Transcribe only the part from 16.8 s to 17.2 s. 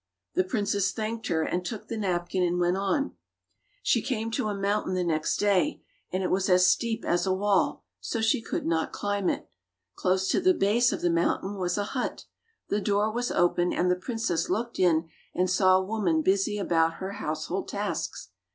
her